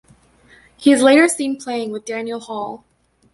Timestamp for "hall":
2.39-2.85